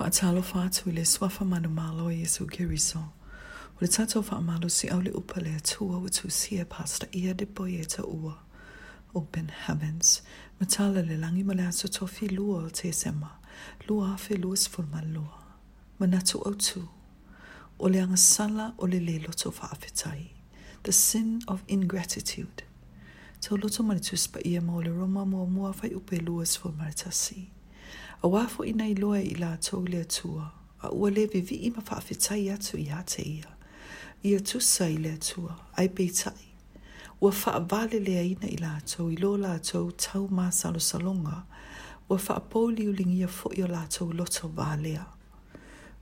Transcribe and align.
Whaatalo 0.00 0.42
fa 0.42 0.68
i 0.86 0.90
le 0.90 1.04
swafa 1.04 1.44
manu 1.44 1.68
malo 1.68 2.08
e 2.08 2.20
Yesu 2.22 2.46
Kiriso. 2.46 3.00
O 3.80 3.80
le 3.80 3.88
fa 3.88 4.36
amalo 4.36 4.68
si 4.70 4.86
au 4.88 5.00
le 5.00 5.10
upa 5.10 5.40
le 5.40 5.50
atua 5.56 5.96
o 5.96 6.06
tu 6.08 6.30
si 6.30 6.56
e 6.56 6.64
pasta 6.64 7.08
ia 7.12 7.34
de 7.34 7.44
boi 7.46 7.80
e 7.80 7.84
ta 7.84 8.02
ua. 8.04 8.38
Open 9.12 9.48
heavens, 9.66 10.22
matala 10.60 11.02
le 11.02 11.16
langi 11.16 11.42
ma 11.44 11.52
le 11.52 11.64
ato 11.64 11.88
tofi 11.88 12.28
lua 12.28 12.62
o 12.66 12.68
te 12.70 12.92
sema, 12.92 13.28
lua 13.88 14.14
afe 14.14 14.36
lua 14.40 14.54
sfulma 14.54 15.02
lua. 15.02 15.34
Manatu 15.98 16.38
au 16.46 16.54
tu, 16.54 16.88
o 17.80 17.88
le 17.88 18.06
sala 18.16 18.74
o 18.78 18.86
le 18.86 19.00
le 19.00 19.18
loto 19.18 19.48
afetai. 19.50 20.28
the 20.84 20.92
sin 20.92 21.40
of 21.48 21.64
ingratitude. 21.66 22.62
Tau 23.40 23.56
loto 23.56 23.82
manitus 23.82 24.28
pa 24.32 24.38
ia 24.44 24.60
ma 24.60 24.74
o 24.76 24.80
le 24.80 24.90
roma 24.92 25.26
mua 25.26 25.44
mua 25.44 25.72
fai 25.72 25.88
upe 25.92 26.20
lua 26.24 26.44
sfulma 26.44 26.86
le 26.86 26.92
tasi. 26.94 27.50
a 28.22 28.26
wafo 28.28 28.64
ina 28.64 28.88
i 28.88 28.94
loa 28.94 29.20
i 29.20 29.34
la 29.34 29.56
tau 29.56 29.84
le 29.86 29.98
atua, 30.00 30.50
a 30.82 30.90
ua 30.90 31.10
le 31.10 31.26
vivi 31.26 31.54
i 31.54 31.70
ma 31.70 31.82
whaafetai 31.86 32.50
atu 32.50 32.76
i 32.76 32.84
hate 32.84 33.22
ia. 33.22 33.48
Ia 34.24 34.40
tusa 34.40 34.88
i 34.88 34.96
le 34.96 35.12
atua, 35.12 35.56
ai 35.76 35.88
peitai. 35.88 36.42
Ua 37.20 37.30
whaavale 37.30 37.98
lea 38.00 38.22
ina 38.22 38.48
i 38.50 38.56
la 38.56 38.80
tau, 38.86 39.10
i 39.10 39.16
lo 39.16 39.36
la 39.36 39.58
tau 39.58 39.90
tau 39.92 40.26
mā 40.28 40.50
salo 40.52 40.78
salonga, 40.80 41.42
ua 42.08 42.18
whaapouli 42.18 42.88
ulingia 42.88 43.28
fo 43.28 43.52
i 43.56 43.62
o 43.62 43.66
la 43.66 43.86
tau 43.86 44.10
loto 44.12 44.48
vālea. 44.48 45.06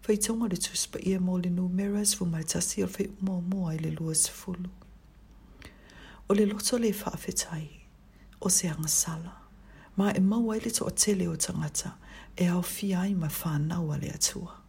Fai 0.01 0.17
tonga 0.17 0.49
le 0.49 0.57
tuspa 0.57 0.99
ia 1.03 1.19
mō 1.19 1.37
le 1.45 1.51
numeras 1.51 2.15
fu 2.17 2.25
mai 2.27 2.45
tasi 2.45 2.83
o 2.85 2.87
fai 2.87 3.09
umo 3.21 3.41
mua 3.41 3.75
i 3.75 3.79
le 3.79 3.91
lua 3.91 4.15
sifulu. 4.15 4.71
O 6.29 6.35
le 6.35 6.47
loto 6.47 6.79
le 6.79 6.93
whaafetai, 6.93 7.69
o 8.41 8.49
se 8.49 8.69
angasala, 8.69 9.37
ma 9.97 10.13
e 10.13 10.21
mau 10.21 10.51
aile 10.53 10.71
to 10.71 10.85
o 10.87 10.91
tele 10.91 11.27
o 11.29 11.37
tangata, 11.37 11.61
o 11.61 11.61
tangata, 11.61 11.99
e 12.39 12.47
au 12.49 12.63
fiai 12.63 13.15
mai 13.15 13.31
whanau 13.43 13.91
ale 13.93 14.11
atua. 14.15 14.61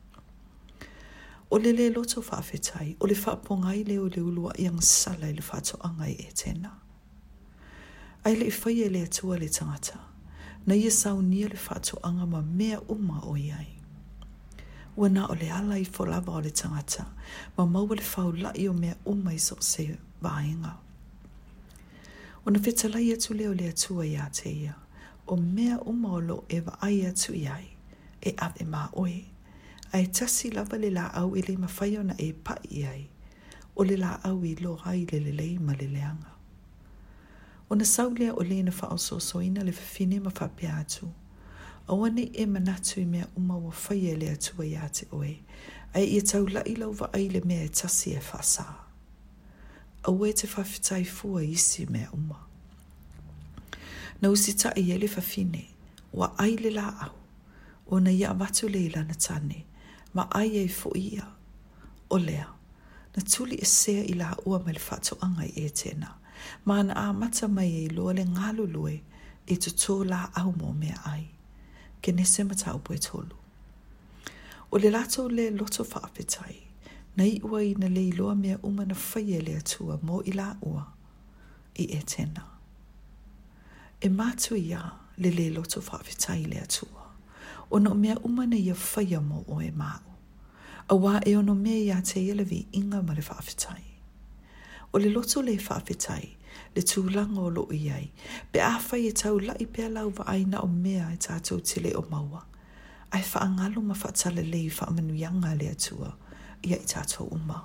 O 1.50 1.58
le 1.58 1.72
le 1.72 1.90
loto 1.90 2.22
whaafetai, 2.22 2.96
o 3.00 3.06
le 3.08 3.14
whaapongai 3.14 3.84
leo 3.88 4.08
le 4.08 4.22
ulua 4.22 4.54
i 4.58 4.66
ang 4.68 4.82
sala 4.82 5.28
i 5.30 5.34
le 5.34 5.44
whaato 5.52 5.78
angai 5.82 6.12
e 6.16 6.32
tēnā. 6.32 6.70
Ai 8.24 8.36
le 8.36 8.46
i 8.48 8.52
whai 8.52 8.84
e 8.84 8.90
le 8.90 9.02
atua 9.04 9.38
le 9.38 9.50
tangata, 9.50 10.00
na 10.66 10.76
ia 10.76 10.88
e 10.88 10.92
sau 10.92 11.22
nia 11.22 11.48
le 11.48 11.60
whaato 11.70 12.00
anga 12.04 12.26
ma 12.26 12.42
mea 12.42 12.80
uma 12.88 13.20
o 13.24 13.36
iai. 13.38 13.70
Wana 14.98 15.28
o 15.30 15.34
le 15.36 15.52
ala 15.52 15.78
i 15.80 15.86
wholawa 15.86 16.36
o 16.36 16.40
le 16.42 16.52
tangata, 16.52 17.06
ma 17.58 17.66
maua 17.66 17.96
le 17.96 18.04
whau 18.16 18.32
lai 18.32 18.68
o 18.68 18.74
mea 18.74 18.96
uma 19.06 19.34
i 19.34 19.40
sop 19.40 19.62
se 19.62 19.86
vāinga. 20.24 20.74
O 22.46 22.50
na 22.52 22.60
whetalai 22.60 23.12
atu 23.14 23.34
leo 23.34 23.54
le 23.54 23.70
atua 23.70 24.06
i 24.06 24.16
a 24.16 24.30
te 24.32 24.50
ia. 24.52 24.60
Tēia 24.68 24.76
o 25.28 25.36
mea 25.36 25.78
o 25.86 25.92
maolo 25.92 26.44
e 26.50 26.62
wa 26.62 26.78
ai 26.82 27.02
atu 27.06 27.34
i 27.34 27.48
ai, 27.48 27.68
e 28.22 28.34
ave 28.38 28.66
ma 28.66 28.90
oe. 28.94 29.26
Ai 29.94 30.06
tasi 30.08 30.50
lava 30.52 30.78
le 30.78 30.90
la 30.90 31.08
au 31.14 31.36
i 31.36 31.42
le 31.42 31.56
mawhaiona 31.58 32.16
e 32.18 32.34
pa 32.34 32.56
i 32.72 32.84
ai, 32.86 33.10
o 33.76 33.84
le 33.84 33.98
la 33.98 34.20
au 34.24 34.44
i 34.46 34.56
lo 34.56 34.76
rai 34.86 35.06
le 35.12 35.20
le 35.20 35.32
lei 35.32 35.58
ma 35.60 35.74
le 35.74 35.88
leanga. 35.88 36.32
O 37.70 37.76
na 37.76 37.84
sau 37.86 38.10
lea 38.10 38.32
o 38.36 38.42
le 38.44 38.64
na 38.64 38.72
wha 38.80 38.88
o 38.92 38.98
so 38.98 39.16
le 39.18 39.62
whawhine 39.64 40.20
ma 40.24 40.32
wha 40.40 40.80
atu, 40.80 41.12
a 41.88 41.94
wane 41.96 42.30
e 42.34 42.46
manatu 42.46 43.00
i 43.02 43.06
mea 43.06 43.28
uma 43.36 43.58
wa 43.58 43.72
whai 43.82 44.08
e 44.12 44.16
le 44.16 44.30
atu 44.32 44.64
i 44.64 44.76
ate 44.78 45.08
oe, 45.12 45.34
ai 45.94 46.04
i 46.18 46.22
tau 46.22 46.48
la 46.48 46.62
i 46.66 46.76
lau 46.76 46.96
wa 47.00 47.10
ai 47.14 47.28
le 47.30 47.42
mea 47.46 47.64
e 47.64 47.68
tasi 47.70 48.12
e 48.14 48.20
wha 48.30 48.42
sa. 48.44 48.66
A 50.08 50.12
ue 50.12 50.32
te 50.34 50.48
whawhitai 50.48 51.06
fua 51.06 51.44
isi 51.44 51.86
mea 51.92 52.10
umau 52.14 52.47
na 54.22 54.30
usi 54.30 54.54
ta 54.58 54.72
i 54.76 54.92
ele 54.92 55.08
fa 55.08 55.22
fine, 55.22 55.68
wa 56.14 56.32
ai 56.38 56.56
le 56.58 56.70
la 56.70 56.94
au, 57.02 57.14
o 57.90 58.00
na 58.00 58.12
ia 58.12 58.34
watu 58.34 58.70
le 58.70 58.80
ila 58.86 59.04
na 59.04 59.14
tane, 59.14 59.66
ma 60.14 60.28
ai 60.32 60.58
e 60.58 60.68
fo 60.68 60.92
ia, 60.96 61.28
o 62.10 62.18
lea, 62.18 62.48
na 63.16 63.22
tuli 63.24 63.56
e 63.56 63.66
sea 63.66 64.04
i 64.06 64.14
la 64.14 64.36
ua 64.46 64.60
me 64.66 64.74
le 64.74 64.80
fato 64.80 65.18
anga 65.22 65.46
i 65.46 65.50
e 65.56 65.70
tena, 65.70 66.14
ma 66.66 66.80
ana 66.80 66.94
a 66.96 67.14
mata 67.14 67.48
mai 67.48 67.86
e 67.86 67.90
loa 67.94 68.14
le 68.14 68.24
ngalu 68.26 68.66
lue, 68.68 68.96
e 69.48 69.56
tu 69.58 69.70
tō 69.70 70.04
la 70.06 70.30
au 70.36 70.52
mō 70.52 70.74
mea 70.80 70.98
ai, 71.12 71.26
ke 72.02 72.12
ne 72.12 72.26
se 72.26 72.44
mata 72.44 72.72
au 72.74 72.80
pue 72.80 72.98
tolu. 73.00 73.36
O 74.72 74.78
le 74.78 74.90
lato 74.92 75.30
le 75.30 75.50
loto 75.52 75.84
fa 75.84 76.02
apetai, 76.04 76.58
na 77.16 77.24
i 77.24 77.38
ua 77.44 77.62
i 77.64 77.74
na 77.80 77.88
le 77.88 78.02
i 78.08 78.12
loa 78.12 78.36
mea 78.36 78.58
umana 78.64 78.96
faya 78.96 79.38
e 79.38 79.42
le 79.48 79.56
atua 79.62 80.00
mō 80.06 80.22
i 80.30 80.34
la 80.36 80.50
ua, 80.62 80.84
i 81.78 81.86
e 81.86 82.02
tena. 82.02 82.02
E 82.02 82.06
tena 82.06 82.57
e 84.02 84.10
mātu 84.14 84.54
i 84.56 84.74
a 84.78 84.82
le 85.18 85.32
le 85.34 85.50
loto 85.50 85.80
whawhetai 85.82 86.44
le 86.48 86.58
atua. 86.62 87.06
O 87.70 87.80
no 87.80 87.94
mea 87.96 88.16
umane 88.24 88.54
i 88.60 88.70
a 88.70 88.76
whaia 88.76 89.22
mo 89.26 89.44
o 89.48 89.60
e 89.62 89.72
māu. 89.74 90.02
A 90.90 90.94
wā 90.96 91.18
e 91.28 91.34
ono 91.36 91.54
mea 91.56 91.78
i 91.82 91.88
a 91.92 92.02
te 92.06 92.22
elevi 92.32 92.68
inga 92.78 93.02
ma 93.02 93.14
le 93.18 93.22
whawhetai. 93.26 93.82
O 94.94 95.00
le 95.02 95.10
loto 95.10 95.42
le 95.42 95.58
whawhetai, 95.58 96.30
le 96.76 96.82
tūlanga 96.86 97.42
o 97.42 97.50
lo 97.50 97.66
i 97.74 97.90
ai, 97.92 98.06
pe 98.52 98.62
a 98.62 98.76
whai 98.78 99.10
e 99.10 99.18
tau 99.18 99.40
lai 99.42 99.66
pe 99.66 99.88
alau 99.90 100.14
wa 100.18 100.28
aina 100.32 100.62
o 100.64 100.68
mea 100.70 101.10
e 101.16 101.18
tātou 101.18 101.62
te 101.66 101.82
le 101.82 101.96
o 101.98 102.06
maua. 102.12 102.46
Ai 103.12 103.24
whaangalo 103.26 103.82
ma 103.84 103.96
whatale 103.98 104.44
le 104.46 104.58
i 104.68 104.70
whaamanuianga 104.70 105.56
le 105.60 105.72
atua, 105.74 106.14
ia 106.62 106.78
i 106.78 106.88
tātou 106.94 107.28
uma. 107.34 107.64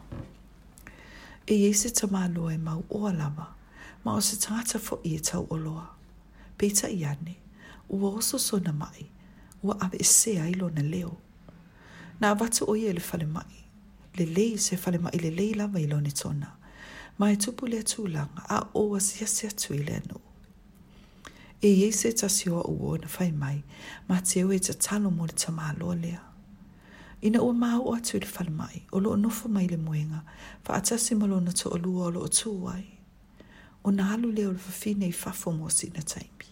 E 1.46 1.54
iese 1.68 1.90
tamalo 1.92 2.48
e 2.48 2.56
mau 2.56 2.82
o 2.88 3.04
alama, 3.06 3.46
ma 4.04 4.16
o 4.16 4.20
se 4.24 4.40
tātou 4.48 4.80
fo 4.80 5.00
i 5.04 5.16
e 5.18 5.26
tau 5.30 5.44
o 5.50 5.56
loa. 5.60 5.88
beta 6.62 6.88
iane, 6.90 7.36
ua 7.90 8.10
oso 8.14 8.58
na 8.58 8.72
mai, 8.72 9.10
ua 9.62 9.76
ave 9.80 9.96
esea 10.00 10.46
i 10.48 10.54
na 10.54 10.82
leo. 10.82 11.16
Na 12.20 12.30
avatu 12.30 12.64
oia 12.70 12.92
le 12.92 13.00
fale 13.00 13.26
mai, 13.26 13.52
le 14.14 14.26
lei 14.26 14.56
se 14.58 14.76
fale 14.76 14.98
mai 14.98 15.18
le 15.18 15.30
lei 15.30 15.54
lava 15.54 15.80
ilo 15.80 16.00
ni 16.00 16.12
tona, 16.12 16.46
ma 17.18 17.30
e 17.32 17.36
tupu 17.36 17.66
le 17.66 17.82
langa 18.12 18.44
a 18.48 18.68
oa 18.74 19.00
sia 19.00 19.26
sia 19.26 19.50
tui 19.50 19.78
le 19.84 19.92
anu. 19.96 20.20
E 21.60 21.68
iei 21.68 21.92
se 21.92 22.12
tasioa 22.12 22.64
ua 22.68 22.96
na 22.98 23.08
fai 23.08 23.32
mai, 23.32 23.62
ma 24.08 24.20
teo 24.20 24.52
e 24.52 24.58
tatalo 24.60 25.10
mo 25.10 25.24
le 25.26 25.32
tamalo 25.32 25.92
lea. 25.94 26.20
Ina 27.22 27.42
ua 27.42 27.52
maa 27.52 27.78
o 27.80 27.92
atu 27.94 28.20
le 28.20 28.26
fale 28.26 28.50
mai, 28.50 28.86
o 28.92 29.00
loo 29.00 29.16
nofo 29.16 29.48
mai 29.48 29.66
le 29.66 29.76
muenga, 29.76 30.22
fa 30.62 30.74
atasi 30.74 31.14
malona 31.16 31.50
to 31.52 31.70
olua 31.70 32.04
o 32.06 32.10
lo 32.10 32.28
tūai. 32.28 32.84
O 33.84 33.90
na 33.90 34.12
alu 34.14 34.30
leo 34.32 34.52
le 34.52 34.58
fafine 34.58 35.06
i 35.08 35.12
fafo 35.12 35.50
mo 35.52 35.64
na 35.66 36.02
taimi. 36.02 36.51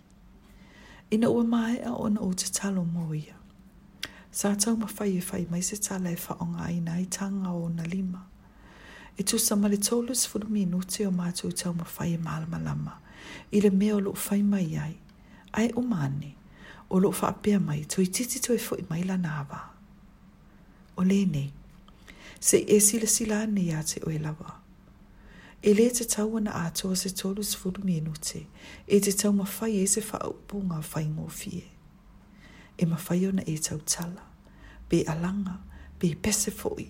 Ina 1.14 1.28
ua 1.30 1.44
mai 1.52 1.76
a 1.82 1.90
ona 2.06 2.20
o 2.22 2.30
te 2.38 2.46
talo 2.54 2.84
mō 2.88 3.06
ia. 3.18 3.34
Sā 4.30 4.52
tau 4.62 4.76
ma 4.78 4.86
fai 4.86 5.16
e 5.16 5.20
fai 5.28 5.40
mai 5.50 5.58
se 5.68 5.74
tala 5.86 6.12
e 6.12 6.16
wha 6.24 6.36
onga 6.44 6.68
i 7.02 7.06
tanga 7.10 7.50
o 7.50 7.66
na 7.68 7.82
lima. 7.94 8.20
E 9.18 9.22
tu 9.28 9.36
sa 9.46 9.54
male 9.56 9.76
tolu 9.86 10.12
sifuru 10.14 10.46
te 10.92 11.00
o 11.06 11.10
mātou 11.10 11.50
tau 11.60 11.72
ma 11.74 11.84
fai 11.94 12.10
e 12.12 12.16
malama 12.26 12.58
lama. 12.66 12.92
I 13.52 13.58
le 13.64 13.70
mea 13.70 13.96
o 13.96 13.98
lo 13.98 14.12
fai 14.14 14.40
mai 14.42 14.68
ai. 14.78 14.94
Ai 15.58 15.68
o 15.74 15.80
mani. 15.82 16.32
O 16.94 17.00
lo 17.02 17.10
fa 17.10 17.26
apea 17.34 17.58
mai. 17.68 17.80
Toi 17.92 18.06
titi 18.14 18.38
toi 18.44 18.58
fo 18.66 18.74
i 18.76 18.84
mai 18.90 19.02
lana 19.02 19.26
nāwa. 19.48 19.58
O 20.98 21.02
le 21.02 21.18
Se 22.38 22.56
e 22.58 22.78
sila 22.80 23.06
sila 23.16 23.36
ane 23.44 23.60
ia 23.60 23.82
te 23.82 23.98
o 24.06 24.10
e 24.10 24.18
lawa. 24.18 24.59
E 25.62 25.74
le 25.74 25.90
te 25.90 26.04
tau 26.06 26.36
ana 26.36 26.52
ato 26.66 26.94
se 26.94 27.10
tolu 27.10 27.42
sfuru 27.42 27.82
minute, 27.84 28.46
e 28.88 28.98
te 29.00 29.12
tau 29.12 29.32
mawhai 29.32 29.82
e 29.82 29.86
se 29.86 30.00
whaupu 30.00 30.60
ngā 30.70 30.78
whai 30.90 31.04
ngō 31.04 31.26
fie. 31.38 31.64
E 32.80 32.86
mawhai 32.88 33.26
ona 33.28 33.44
e 33.44 33.56
tau 33.66 33.76
tala, 33.86 34.22
be 34.88 35.02
alanga, 35.04 35.58
be 35.98 36.14
pese 36.24 36.50
fōi. 36.50 36.86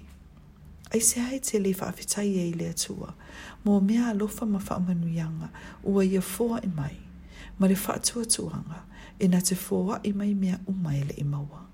Ai 0.93 1.01
se 1.01 1.19
hae 1.21 1.39
te 1.41 1.59
le 1.59 1.73
whaafitai 1.75 2.27
e 2.27 2.47
i 2.51 2.55
le 2.61 2.69
atua, 2.71 3.11
mō 3.67 3.81
mea 3.89 4.07
alofa 4.13 4.47
ma 4.47 4.59
whaamanuianga 4.61 5.51
ua 5.83 6.05
ia 6.07 6.21
fōa 6.21 6.63
i 6.63 6.71
e 6.71 6.73
mai, 6.77 6.97
ma 7.59 7.67
le 7.67 7.75
whaatua 7.75 8.25
tuanga, 8.25 8.85
e 9.19 9.27
na 9.29 9.41
te 9.43 9.57
fōa 9.59 9.99
i 10.07 10.11
e 10.11 10.13
mai 10.13 10.35
mea 10.35 10.61
umaele 10.67 11.19
i 11.19 11.25
e 11.25 11.27
maua. 11.27 11.67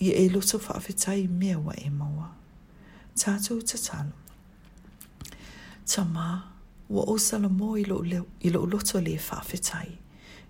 I 0.00 0.12
e 0.12 0.28
loto 0.28 0.58
whawhetai 0.58 1.28
mea 1.28 1.58
wa 1.58 1.72
e 1.76 1.90
maua. 1.90 2.30
Tātou 3.16 3.60
ta 3.66 3.78
talo. 3.78 4.12
Ta 5.86 6.04
mā, 6.04 6.42
wa 6.88 7.04
o 7.08 7.16
sala 7.18 7.48
mō 7.48 7.76
i 7.80 8.50
lo 8.50 8.64
loto 8.66 9.00
le 9.00 9.16
whawhetai 9.18 9.98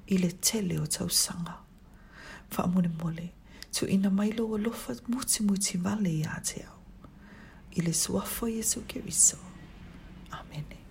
i 0.07 0.19
le 0.19 0.31
tele 0.41 0.79
o 0.81 0.87
tau 0.87 1.09
sanga. 1.09 1.57
Whaamone 2.53 2.91
mole, 3.03 3.33
tu 3.73 3.87
ina 3.87 4.11
mailo 4.11 4.47
o 4.51 4.59
lofa 4.59 4.95
muti 5.09 5.43
muti 5.43 5.79
vale 5.79 6.11
i 6.13 6.23
a 6.23 6.41
te 6.45 6.63
au. 6.69 6.77
I 7.79 7.85
le 7.85 7.93
suafo 7.93 8.49
Jesu 8.49 8.81
Amen. 8.89 10.65
Amen. 10.71 10.86